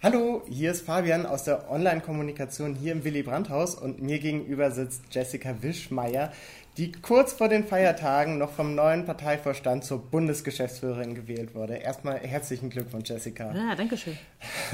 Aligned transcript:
Hallo, 0.00 0.44
hier 0.48 0.70
ist 0.70 0.82
Fabian 0.82 1.26
aus 1.26 1.42
der 1.42 1.68
Online-Kommunikation 1.72 2.76
hier 2.76 2.92
im 2.92 3.02
Willy 3.02 3.24
Brandt-Haus 3.24 3.74
und 3.74 4.00
mir 4.00 4.20
gegenüber 4.20 4.70
sitzt 4.70 5.02
Jessica 5.10 5.60
Wischmeier, 5.60 6.32
die 6.76 6.92
kurz 6.92 7.32
vor 7.32 7.48
den 7.48 7.64
Feiertagen 7.64 8.38
noch 8.38 8.52
vom 8.52 8.76
neuen 8.76 9.06
Parteivorstand 9.06 9.82
zur 9.82 9.98
Bundesgeschäftsführerin 9.98 11.16
gewählt 11.16 11.56
wurde. 11.56 11.78
Erstmal 11.78 12.20
herzlichen 12.20 12.70
Glückwunsch, 12.70 13.08
Jessica. 13.10 13.52
Ja, 13.52 13.74
danke 13.74 13.96
schön. 13.96 14.16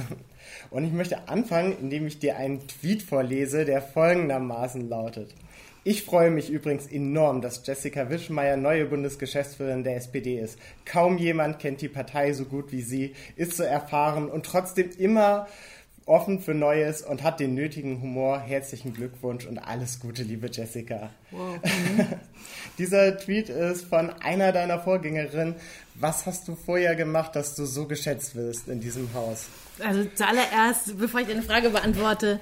Und 0.70 0.84
ich 0.84 0.92
möchte 0.92 1.26
anfangen, 1.26 1.74
indem 1.80 2.06
ich 2.06 2.18
dir 2.18 2.36
einen 2.36 2.68
Tweet 2.68 3.02
vorlese, 3.02 3.64
der 3.64 3.80
folgendermaßen 3.80 4.86
lautet. 4.90 5.34
Ich 5.86 6.02
freue 6.02 6.30
mich 6.30 6.48
übrigens 6.48 6.86
enorm, 6.86 7.42
dass 7.42 7.60
Jessica 7.66 8.08
Wischmeier 8.08 8.56
neue 8.56 8.86
Bundesgeschäftsführerin 8.86 9.84
der 9.84 9.96
SPD 9.96 10.40
ist. 10.40 10.58
Kaum 10.86 11.18
jemand 11.18 11.58
kennt 11.58 11.82
die 11.82 11.90
Partei 11.90 12.32
so 12.32 12.46
gut 12.46 12.72
wie 12.72 12.80
sie, 12.80 13.14
ist 13.36 13.58
so 13.58 13.64
erfahren 13.64 14.30
und 14.30 14.46
trotzdem 14.46 14.88
immer 14.96 15.46
offen 16.06 16.40
für 16.40 16.54
Neues 16.54 17.02
und 17.02 17.22
hat 17.22 17.38
den 17.38 17.54
nötigen 17.54 18.00
Humor. 18.00 18.40
Herzlichen 18.40 18.94
Glückwunsch 18.94 19.44
und 19.44 19.58
alles 19.58 20.00
Gute, 20.00 20.22
liebe 20.22 20.48
Jessica. 20.50 21.10
Wow. 21.30 21.58
Dieser 22.78 23.18
Tweet 23.18 23.50
ist 23.50 23.84
von 23.84 24.08
einer 24.08 24.52
deiner 24.52 24.80
Vorgängerinnen. 24.80 25.54
Was 25.96 26.24
hast 26.24 26.48
du 26.48 26.56
vorher 26.56 26.94
gemacht, 26.94 27.36
dass 27.36 27.56
du 27.56 27.66
so 27.66 27.86
geschätzt 27.86 28.34
wirst 28.34 28.68
in 28.68 28.80
diesem 28.80 29.12
Haus? 29.12 29.46
Also 29.80 30.06
zuallererst, 30.14 30.98
bevor 30.98 31.20
ich 31.20 31.26
deine 31.26 31.42
Frage 31.42 31.70
beantworte, 31.70 32.40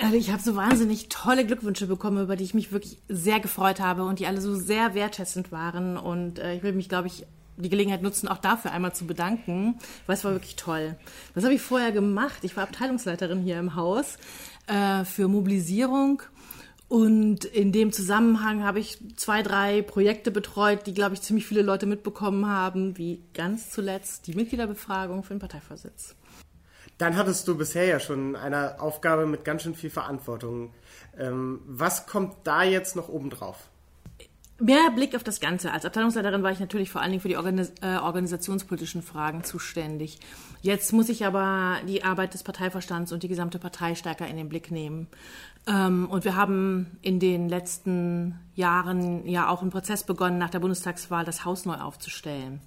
also 0.00 0.16
ich 0.16 0.30
habe 0.30 0.42
so 0.42 0.56
wahnsinnig 0.56 1.08
tolle 1.08 1.44
Glückwünsche 1.44 1.86
bekommen, 1.86 2.22
über 2.22 2.36
die 2.36 2.44
ich 2.44 2.54
mich 2.54 2.72
wirklich 2.72 2.98
sehr 3.08 3.40
gefreut 3.40 3.80
habe 3.80 4.04
und 4.04 4.18
die 4.18 4.26
alle 4.26 4.40
so 4.40 4.54
sehr 4.54 4.94
wertschätzend 4.94 5.52
waren. 5.52 5.96
Und 5.96 6.38
äh, 6.38 6.54
ich 6.54 6.62
will 6.62 6.72
mich, 6.72 6.88
glaube 6.88 7.08
ich, 7.08 7.26
die 7.56 7.68
Gelegenheit 7.68 8.02
nutzen, 8.02 8.28
auch 8.28 8.38
dafür 8.38 8.72
einmal 8.72 8.94
zu 8.94 9.06
bedanken, 9.06 9.78
weil 10.06 10.16
es 10.16 10.24
war 10.24 10.32
wirklich 10.32 10.56
toll. 10.56 10.96
Was 11.34 11.44
habe 11.44 11.54
ich 11.54 11.60
vorher 11.60 11.92
gemacht? 11.92 12.38
Ich 12.42 12.56
war 12.56 12.64
Abteilungsleiterin 12.64 13.42
hier 13.42 13.58
im 13.58 13.74
Haus 13.74 14.16
äh, 14.66 15.04
für 15.04 15.28
Mobilisierung. 15.28 16.22
Und 16.88 17.44
in 17.44 17.70
dem 17.70 17.92
Zusammenhang 17.92 18.64
habe 18.64 18.80
ich 18.80 18.98
zwei, 19.16 19.42
drei 19.42 19.82
Projekte 19.82 20.32
betreut, 20.32 20.86
die, 20.86 20.94
glaube 20.94 21.14
ich, 21.14 21.22
ziemlich 21.22 21.46
viele 21.46 21.62
Leute 21.62 21.86
mitbekommen 21.86 22.48
haben, 22.48 22.98
wie 22.98 23.22
ganz 23.32 23.70
zuletzt 23.70 24.26
die 24.26 24.34
Mitgliederbefragung 24.34 25.22
für 25.22 25.34
den 25.34 25.38
Parteivorsitz. 25.38 26.16
Dann 27.00 27.16
hattest 27.16 27.48
du 27.48 27.56
bisher 27.56 27.86
ja 27.86 27.98
schon 27.98 28.36
eine 28.36 28.78
Aufgabe 28.78 29.24
mit 29.24 29.42
ganz 29.42 29.62
schön 29.62 29.74
viel 29.74 29.88
Verantwortung. 29.88 30.74
Ähm, 31.18 31.62
was 31.66 32.06
kommt 32.06 32.34
da 32.44 32.62
jetzt 32.62 32.94
noch 32.94 33.08
obendrauf? 33.08 33.56
Mehr 34.58 34.90
Blick 34.94 35.16
auf 35.16 35.24
das 35.24 35.40
Ganze. 35.40 35.72
Als 35.72 35.86
Abteilungsleiterin 35.86 36.42
war 36.42 36.52
ich 36.52 36.60
natürlich 36.60 36.90
vor 36.90 37.00
allen 37.00 37.12
Dingen 37.12 37.22
für 37.22 37.28
die 37.28 37.38
Organis 37.38 37.72
äh, 37.80 37.96
organisationspolitischen 37.96 39.00
Fragen 39.00 39.44
zuständig. 39.44 40.18
Jetzt 40.60 40.92
muss 40.92 41.08
ich 41.08 41.24
aber 41.24 41.78
die 41.88 42.04
Arbeit 42.04 42.34
des 42.34 42.42
Parteiverstands 42.42 43.12
und 43.12 43.22
die 43.22 43.28
gesamte 43.28 43.58
Partei 43.58 43.94
stärker 43.94 44.26
in 44.26 44.36
den 44.36 44.50
Blick 44.50 44.70
nehmen. 44.70 45.08
Ähm, 45.66 46.06
und 46.10 46.26
wir 46.26 46.36
haben 46.36 46.98
in 47.00 47.18
den 47.18 47.48
letzten 47.48 48.38
Jahren 48.54 49.26
ja 49.26 49.48
auch 49.48 49.62
einen 49.62 49.70
Prozess 49.70 50.04
begonnen, 50.04 50.36
nach 50.36 50.50
der 50.50 50.60
Bundestagswahl 50.60 51.24
das 51.24 51.46
Haus 51.46 51.64
neu 51.64 51.76
aufzustellen 51.76 52.60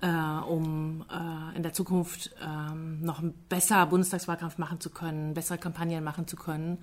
äh, 0.00 0.06
um 0.06 1.04
äh, 1.10 1.56
in 1.56 1.62
der 1.62 1.72
Zukunft 1.72 2.30
ähm, 2.42 3.00
noch 3.00 3.22
besser 3.48 3.86
Bundestagswahlkampf 3.86 4.58
machen 4.58 4.80
zu 4.80 4.90
können, 4.90 5.34
bessere 5.34 5.58
Kampagnen 5.58 6.04
machen 6.04 6.26
zu 6.26 6.36
können. 6.36 6.78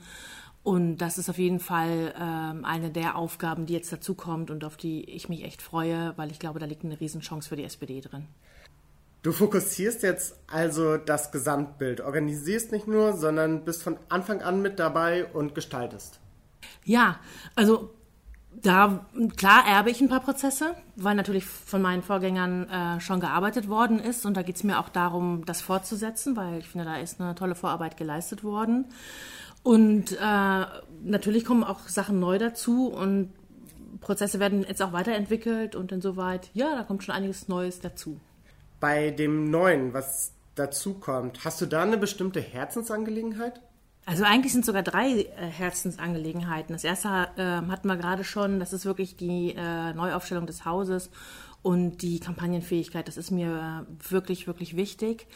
Und 0.64 0.97
das 0.97 1.17
ist 1.17 1.30
auf 1.30 1.38
jeden 1.38 1.59
Fall 1.59 2.14
ähm, 2.17 2.64
eine 2.64 2.89
der 2.89 3.17
Aufgaben, 3.17 3.66
die 3.66 3.73
jetzt 3.73 3.91
dazukommt 3.91 4.50
und 4.50 4.64
auf 4.64 4.78
die 4.78 5.03
ich 5.09 5.28
mich 5.28 5.44
echt 5.44 5.61
freue, 5.61 6.14
weil 6.16 6.31
ich 6.31 6.39
glaube, 6.39 6.59
da 6.59 6.66
liegt 6.66 6.86
eine 6.86 7.00
Riesenchance 7.00 7.50
für 7.50 7.58
die 7.58 7.66
SPD 7.66 8.00
drin. 8.00 8.28
Du 9.23 9.31
fokussierst 9.31 10.03
jetzt 10.03 10.36
also 10.47 10.97
das 10.97 11.31
Gesamtbild, 11.31 12.02
organisierst 12.02 12.72
nicht 12.72 12.88
nur, 12.88 13.14
sondern 13.14 13.64
bist 13.64 13.84
von 13.84 13.97
Anfang 14.09 14.41
an 14.41 14.61
mit 14.61 14.80
dabei 14.80 15.25
und 15.25 15.53
gestaltest. 15.53 16.19
Ja, 16.84 17.19
also 17.56 17.94
da, 18.61 19.05
klar 19.35 19.63
erbe 19.67 19.89
ich 19.89 20.01
ein 20.01 20.09
paar 20.09 20.22
Prozesse, 20.22 20.75
weil 20.95 21.16
natürlich 21.16 21.45
von 21.45 21.81
meinen 21.81 22.03
Vorgängern 22.03 22.69
äh, 22.69 23.00
schon 23.00 23.19
gearbeitet 23.19 23.67
worden 23.67 24.00
ist. 24.00 24.25
Und 24.25 24.38
da 24.38 24.41
geht 24.41 24.55
es 24.55 24.63
mir 24.63 24.79
auch 24.79 24.89
darum, 24.89 25.45
das 25.45 25.61
fortzusetzen, 25.61 26.35
weil 26.35 26.59
ich 26.59 26.67
finde, 26.67 26.85
da 26.85 26.97
ist 26.97 27.19
eine 27.19 27.35
tolle 27.35 27.55
Vorarbeit 27.55 27.97
geleistet 27.97 28.44
worden. 28.44 28.85
Und 29.63 30.11
äh, 30.11 30.66
natürlich 31.03 31.45
kommen 31.45 31.63
auch 31.63 31.88
Sachen 31.88 32.19
neu 32.19 32.38
dazu 32.38 32.88
und 32.88 33.31
Prozesse 34.01 34.39
werden 34.39 34.66
jetzt 34.67 34.81
auch 34.81 34.91
weiterentwickelt 34.91 35.75
und 35.75 35.91
insoweit, 35.91 36.49
ja, 36.53 36.75
da 36.75 36.83
kommt 36.83 37.03
schon 37.03 37.16
einiges 37.16 37.47
Neues 37.47 37.79
dazu. 37.79 38.19
Bei 38.79 39.11
dem 39.11 39.49
Neuen, 39.49 39.94
was 39.94 40.33
dazu 40.55 40.95
kommt, 40.95 41.45
hast 41.45 41.61
du 41.61 41.66
da 41.66 41.83
eine 41.83 41.97
bestimmte 41.97 42.41
Herzensangelegenheit? 42.41 43.61
Also 44.06 44.25
eigentlich 44.25 44.52
sind 44.52 44.66
sogar 44.66 44.84
drei 44.84 45.22
äh, 45.22 45.47
Herzensangelegenheiten. 45.47 46.74
Das 46.74 46.84
erste 46.84 47.08
äh, 47.38 47.41
hatten 47.72 47.88
wir 47.88 47.96
gerade 47.96 48.24
schon, 48.24 48.59
das 48.59 48.74
ist 48.74 48.86
wirklich 48.86 49.16
die 49.16 49.56
äh, 49.56 49.94
Neuaufstellung 49.94 50.46
des 50.46 50.66
Hauses 50.66 51.09
und 51.62 52.02
die 52.02 52.19
Kampagnenfähigkeit. 52.19 53.08
Das 53.08 53.16
ist 53.16 53.31
mir 53.31 53.86
wirklich, 54.09 54.47
wirklich 54.47 54.75
wichtig. 54.75 55.28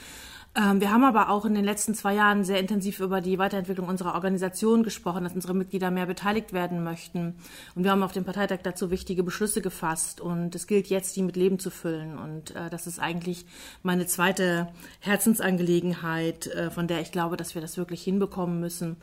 Ähm, 0.57 0.81
wir 0.81 0.91
haben 0.91 1.03
aber 1.03 1.29
auch 1.29 1.45
in 1.45 1.53
den 1.53 1.63
letzten 1.63 1.94
zwei 1.94 2.16
Jahren 2.16 2.44
sehr 2.44 2.59
intensiv 2.59 3.00
über 3.00 3.22
die 3.22 3.38
Weiterentwicklung 3.38 3.88
unserer 3.88 4.16
Organisation 4.16 4.81
gesprochen, 4.81 5.23
dass 5.23 5.34
unsere 5.34 5.53
Mitglieder 5.53 5.91
mehr 5.91 6.07
beteiligt 6.07 6.51
werden 6.51 6.84
möchten. 6.84 7.35
Und 7.75 7.84
wir 7.84 7.91
haben 7.91 8.01
auf 8.01 8.12
dem 8.12 8.23
Parteitag 8.23 8.59
dazu 8.63 8.90
wichtige 8.90 9.22
Beschlüsse 9.22 9.62
gefasst. 9.62 10.19
Und 10.19 10.56
es 10.56 10.66
gilt 10.66 10.88
jetzt, 10.88 11.16
die 11.16 11.22
mit 11.22 11.35
Leben 11.35 11.59
zu 11.59 11.69
füllen. 11.69 12.18
Und 12.18 12.56
äh, 12.56 12.72
das 12.72 12.88
ist 12.88 12.97
eigentlich 12.97 13.45
meine 13.84 14.07
zweite 14.07 14.69
Herzensangelegenheit, 15.00 16.47
äh, 16.47 16.72
von 16.72 16.88
der 16.88 17.01
ich 17.01 17.12
glaube, 17.12 17.38
dass 17.38 17.53
wir 17.53 17.62
das 17.62 17.78
wirklich 17.78 18.01
hinbekommen 18.01 18.59
müssen 18.59 18.97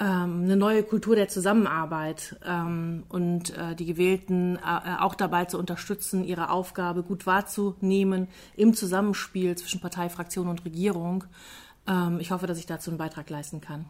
ähm, 0.00 0.44
eine 0.44 0.56
neue 0.56 0.82
Kultur 0.82 1.16
der 1.16 1.28
Zusammenarbeit 1.28 2.36
ähm, 2.46 3.04
und 3.08 3.56
äh, 3.56 3.74
die 3.74 3.86
Gewählten 3.86 4.56
äh, 4.56 5.00
auch 5.00 5.14
dabei 5.14 5.46
zu 5.46 5.58
unterstützen, 5.58 6.24
ihre 6.24 6.50
Aufgabe 6.50 7.02
gut 7.02 7.26
wahrzunehmen 7.26 8.28
im 8.56 8.74
Zusammenspiel 8.74 9.56
zwischen 9.56 9.80
Partei, 9.80 10.08
Fraktion 10.08 10.48
und 10.48 10.64
Regierung. 10.64 11.24
Ähm, 11.88 12.20
ich 12.20 12.30
hoffe, 12.30 12.46
dass 12.46 12.58
ich 12.58 12.66
dazu 12.66 12.90
einen 12.90 12.98
Beitrag 12.98 13.28
leisten 13.28 13.60
kann. 13.60 13.86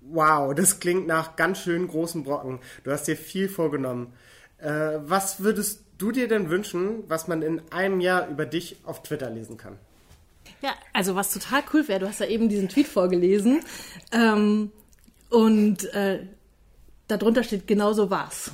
Wow, 0.00 0.52
das 0.52 0.80
klingt 0.80 1.06
nach 1.06 1.36
ganz 1.36 1.60
schön 1.60 1.86
großen 1.86 2.24
Brocken. 2.24 2.58
Du 2.82 2.90
hast 2.90 3.06
dir 3.06 3.16
viel 3.16 3.48
vorgenommen. 3.48 4.12
Äh, 4.58 4.98
was 5.04 5.44
würdest 5.44 5.84
du 5.98 6.10
dir 6.10 6.26
denn 6.26 6.50
wünschen, 6.50 7.04
was 7.06 7.28
man 7.28 7.42
in 7.42 7.62
einem 7.70 8.00
Jahr 8.00 8.28
über 8.28 8.46
dich 8.46 8.78
auf 8.84 9.04
Twitter 9.04 9.30
lesen 9.30 9.58
kann? 9.58 9.78
Ja, 10.60 10.70
also 10.92 11.14
was 11.14 11.32
total 11.32 11.62
cool 11.72 11.86
wäre, 11.86 12.00
du 12.00 12.08
hast 12.08 12.20
ja 12.20 12.26
eben 12.26 12.48
diesen 12.48 12.68
Tweet 12.68 12.88
vorgelesen. 12.88 13.60
Ähm, 14.12 14.72
und 15.32 15.92
äh, 15.94 16.20
darunter 17.08 17.42
steht, 17.42 17.66
genau 17.66 17.92
so 17.92 18.10
war's. 18.10 18.52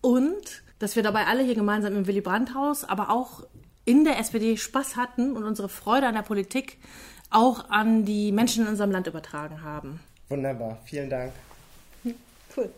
Und 0.00 0.62
dass 0.78 0.96
wir 0.96 1.02
dabei 1.02 1.26
alle 1.26 1.42
hier 1.42 1.54
gemeinsam 1.54 1.96
im 1.96 2.06
Willy 2.06 2.20
Brandt-Haus, 2.20 2.84
aber 2.84 3.10
auch 3.10 3.44
in 3.84 4.04
der 4.04 4.18
SPD 4.18 4.56
Spaß 4.56 4.96
hatten 4.96 5.36
und 5.36 5.44
unsere 5.44 5.68
Freude 5.68 6.06
an 6.06 6.14
der 6.14 6.22
Politik 6.22 6.78
auch 7.30 7.70
an 7.70 8.04
die 8.04 8.32
Menschen 8.32 8.64
in 8.64 8.70
unserem 8.70 8.90
Land 8.90 9.06
übertragen 9.06 9.62
haben. 9.62 10.00
Wunderbar, 10.28 10.78
vielen 10.84 11.08
Dank. 11.08 11.32
Cool. 12.56 12.70